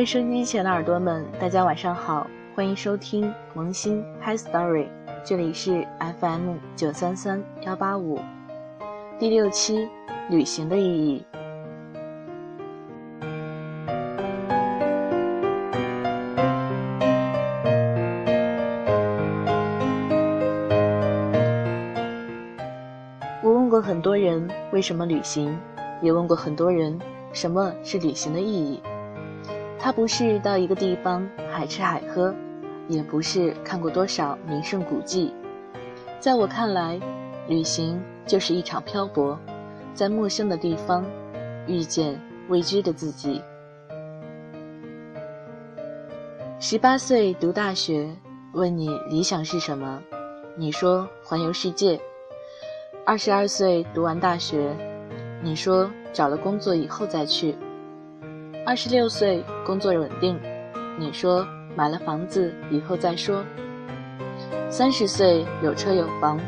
[0.00, 4.86] 各位收音机前的耳朵们，大家晚上好，欢迎收听萌新 Hi Story，
[5.22, 5.86] 这里是
[6.18, 8.18] FM 九三三幺八五，
[9.18, 9.86] 第六期
[10.30, 11.22] 旅行的意义。
[23.42, 25.54] 我问过很多人为什么旅行，
[26.00, 26.98] 也问过很多人
[27.34, 28.80] 什么是旅行的意义。
[29.82, 32.34] 他不是到一个地方海吃海喝，
[32.86, 35.32] 也不是看过多少名胜古迹。
[36.18, 37.00] 在我看来，
[37.48, 39.38] 旅行就是一场漂泊，
[39.94, 41.02] 在陌生的地方
[41.66, 43.40] 遇见未知的自己。
[46.58, 48.14] 十八岁读大学，
[48.52, 50.02] 问你理想是什么，
[50.56, 51.98] 你说环游世界。
[53.06, 54.76] 二十二岁读完大学，
[55.42, 57.56] 你说找了工作以后再去。
[58.66, 60.38] 二十六岁工作稳定，
[60.98, 63.42] 你说买了房子以后再说。
[64.68, 66.38] 三十岁有车有房，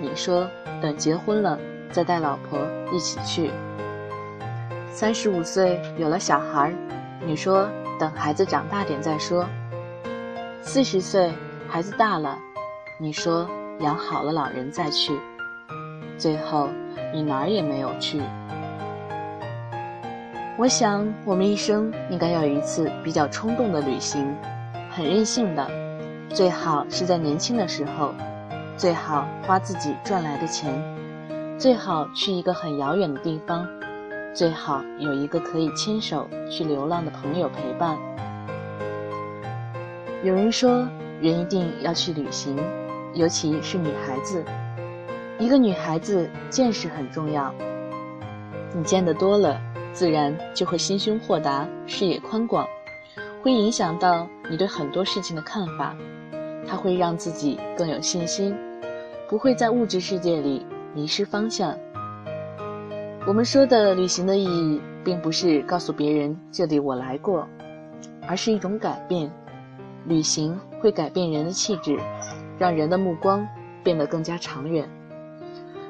[0.00, 0.48] 你说
[0.80, 1.58] 等结婚了
[1.90, 2.58] 再带老婆
[2.92, 3.50] 一起去。
[4.90, 6.72] 三十五岁有了小孩，
[7.26, 9.44] 你说等孩子长大点再说。
[10.62, 11.30] 四十岁
[11.68, 12.38] 孩子大了，
[12.98, 13.46] 你说
[13.80, 15.12] 养好了老人再去。
[16.16, 16.70] 最后
[17.12, 18.22] 你哪儿也没有去。
[20.58, 24.34] 我想，我们一生应该有一次比较冲动的旅行，
[24.90, 25.70] 很任性的，
[26.30, 28.14] 最好是在年轻的时候，
[28.74, 30.72] 最好花自己赚来的钱，
[31.58, 33.68] 最好去一个很遥远的地方，
[34.32, 37.98] 最好有一个可以牵手去流浪的朋友陪伴。
[40.22, 40.88] 有人说，
[41.20, 42.56] 人一定要去旅行，
[43.12, 44.42] 尤其是女孩子，
[45.38, 47.54] 一个女孩子见识很重要，
[48.74, 49.60] 你见得多了。
[49.96, 52.68] 自然就会心胸豁达，视野宽广，
[53.42, 55.96] 会影响到你对很多事情的看法。
[56.68, 58.54] 它会让自己更有信心，
[59.26, 61.74] 不会在物质世界里迷失方向。
[63.26, 67.48] 我们说的旅行的意义，并不是告诉别人这里我来过，
[68.28, 69.32] 而是一种改变。
[70.06, 71.98] 旅行会改变人的气质，
[72.58, 73.48] 让人的目光
[73.82, 74.86] 变得更加长远。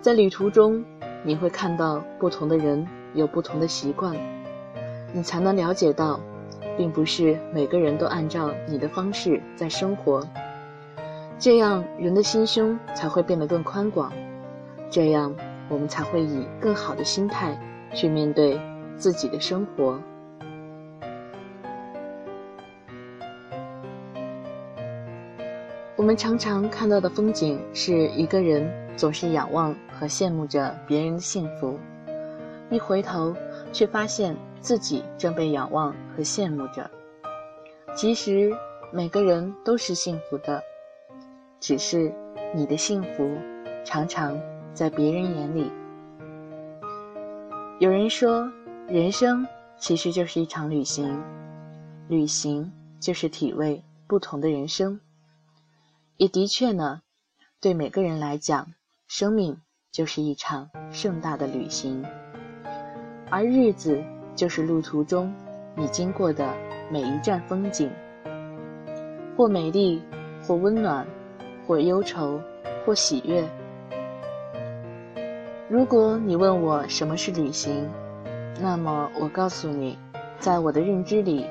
[0.00, 0.84] 在旅途中，
[1.24, 2.86] 你会看到不同的人。
[3.14, 4.16] 有不同的习惯，
[5.12, 6.20] 你才能了解到，
[6.76, 10.26] 并不是每个人都按照你的方式在生活。
[11.38, 14.12] 这样，人的心胸才会变得更宽广，
[14.90, 15.34] 这样
[15.68, 17.58] 我们才会以更好的心态
[17.94, 18.60] 去面对
[18.96, 20.00] 自己的生活。
[25.96, 31.78] 我们常常看到的风景是一个人总是仰望和羡慕着别人的幸福。
[32.70, 33.34] 一回头，
[33.72, 36.90] 却发现自己正被仰望和羡慕着。
[37.96, 38.52] 其实，
[38.92, 40.62] 每个人都是幸福的，
[41.60, 42.14] 只是
[42.54, 43.36] 你的幸福
[43.84, 44.38] 常常
[44.74, 45.70] 在别人眼里。
[47.78, 48.50] 有人说，
[48.86, 49.46] 人生
[49.78, 51.22] 其实就是一场旅行，
[52.08, 55.00] 旅行就是体味不同的人生。
[56.16, 57.00] 也的确呢，
[57.60, 58.74] 对每个人来讲，
[59.06, 62.04] 生命就是一场盛大的旅行。
[63.30, 64.02] 而日子
[64.34, 65.32] 就是路途中
[65.74, 66.48] 你经过的
[66.90, 67.90] 每一站风景，
[69.36, 70.02] 或美丽，
[70.42, 71.06] 或温暖，
[71.66, 72.40] 或忧愁，
[72.84, 73.44] 或喜悦。
[75.68, 77.86] 如果你问我什么是旅行，
[78.60, 79.98] 那么我告诉你，
[80.38, 81.44] 在我的认知里，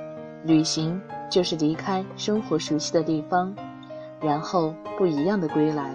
[0.43, 0.99] 旅行
[1.29, 3.55] 就是离开生活熟悉的地方，
[4.19, 5.93] 然后不一样的归来。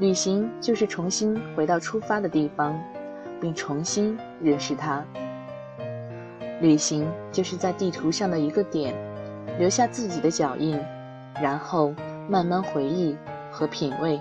[0.00, 2.76] 旅行就是重新回到出发的地方。
[3.40, 5.04] 并重新认识它。
[6.60, 8.94] 旅行就是在地图上的一个点，
[9.58, 10.78] 留下自己的脚印，
[11.40, 11.94] 然后
[12.28, 13.16] 慢慢回忆
[13.50, 14.20] 和品味。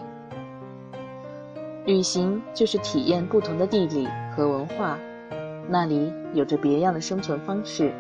[1.86, 4.98] 旅行就是体验不同的地理和文化，
[5.68, 7.92] 那里有着别样的生存方式，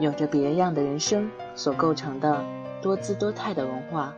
[0.00, 2.42] 有着别样的人生所构成的
[2.82, 4.14] 多姿多态的文化。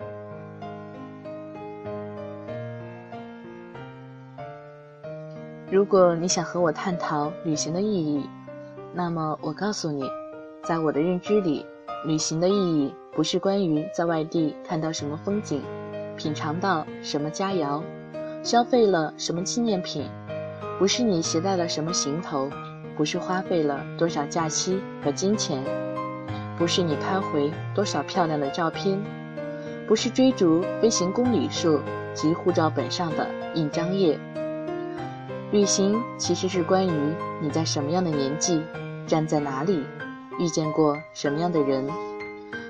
[5.71, 8.29] 如果你想和我探讨旅行的意义，
[8.93, 10.03] 那么我告诉你，
[10.65, 11.65] 在我的认知里，
[12.05, 15.63] 旅行的意义不是关于在外地看到什么风景，
[16.17, 17.81] 品尝到什么佳肴，
[18.43, 20.11] 消费了什么纪念品，
[20.77, 22.51] 不是你携带了什么行头，
[22.97, 25.63] 不是花费了多少假期和金钱，
[26.59, 29.01] 不是你拍回多少漂亮的照片，
[29.87, 31.79] 不是追逐飞行公里数
[32.13, 34.19] 及护照本上的印章页。
[35.52, 36.93] 旅行其实是关于
[37.41, 38.62] 你在什么样的年纪，
[39.05, 39.85] 站在哪里，
[40.38, 41.85] 遇见过什么样的人，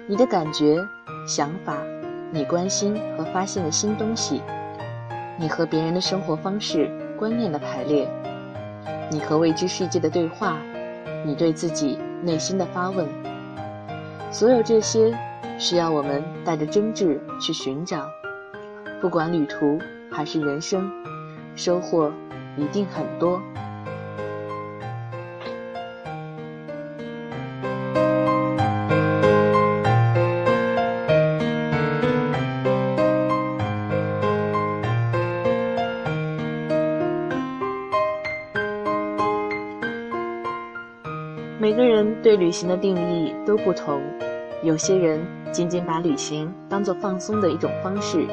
[0.06, 0.78] 你的感觉、
[1.26, 1.76] 想法，
[2.32, 4.40] 你关心和发现的新东西，
[5.38, 8.08] 你和别人的生活方式、观念的排列，
[9.10, 10.56] 你和未知世界的对话，
[11.22, 13.06] 你对自己内心的发问，
[14.32, 15.14] 所有这些
[15.58, 18.06] 需要我们带着真挚去寻找。
[19.02, 19.78] 不管旅途
[20.10, 20.90] 还是人生，
[21.54, 22.10] 收获
[22.60, 23.40] 一定很多。
[41.58, 44.00] 每个人对旅行的定义都不同，
[44.62, 48.26] 有些人仅仅把旅行当作放松的一种方式，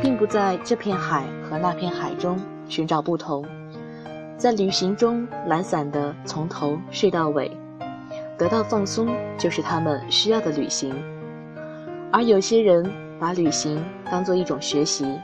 [0.00, 2.38] 并不在这片海和那片海中
[2.68, 3.44] 寻找不同，
[4.38, 7.50] 在旅行中懒散的从头睡到尾，
[8.38, 10.92] 得到放松就是他们需要的旅行；
[12.12, 12.88] 而有些人
[13.18, 15.18] 把旅行当做一种学习，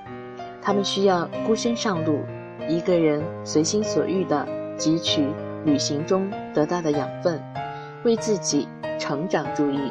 [0.61, 2.19] 他们需要孤身上路，
[2.69, 4.47] 一个人随心所欲地
[4.77, 5.29] 汲取。
[5.65, 7.41] 旅行中得到的养分，
[8.05, 8.69] 为自己
[8.99, 9.91] 成长注意。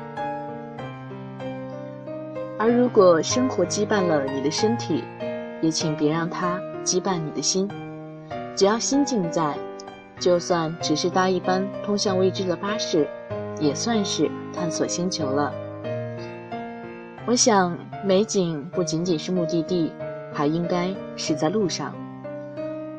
[2.60, 5.04] 而如果生活羁绊了你的身体，
[5.62, 7.68] 也请别让它羁绊你的心。
[8.56, 9.58] 只要心境在，
[10.20, 13.08] 就算只是搭一班通向未知的巴士，
[13.60, 15.54] 也算是探索星球了。
[17.26, 19.92] 我想，美景不仅仅是目的地，
[20.32, 21.94] 还应该是在路上。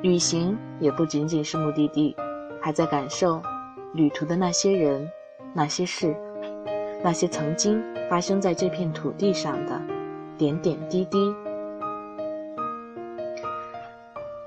[0.02, 2.16] 旅行也不仅仅是目的地。
[2.60, 3.42] 还在感受
[3.92, 5.06] 旅途的那些人、
[5.52, 6.16] 那些事、
[7.02, 9.78] 那些曾经发生在这片土地上的
[10.38, 11.34] 点点滴滴。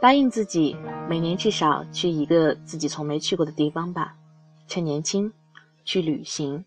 [0.01, 0.75] 答应自己，
[1.09, 4.17] 每年至少去一个自己从没去过的地方吧，
[4.67, 5.31] 趁年轻，
[5.85, 6.65] 去旅行。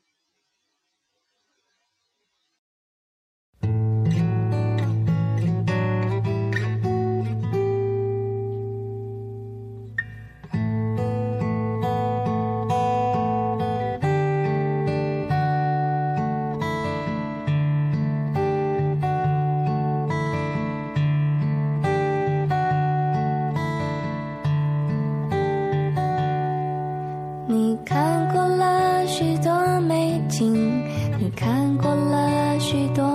[32.71, 33.10] 许多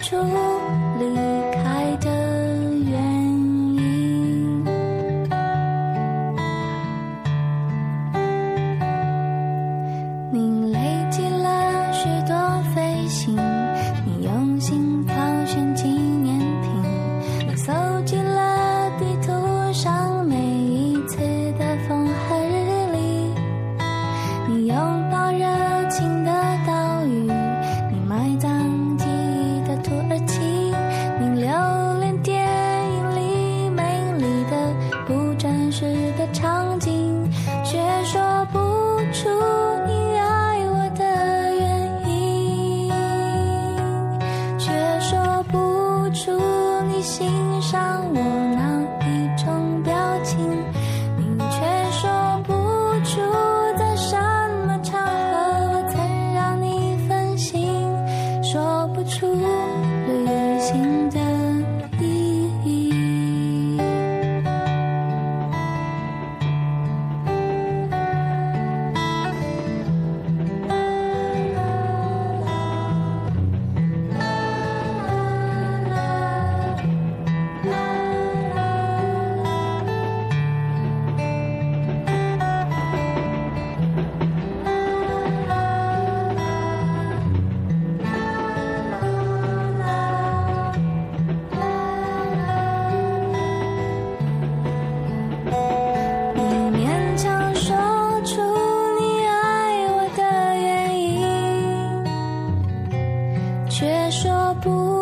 [0.00, 0.16] 助
[0.98, 1.39] 力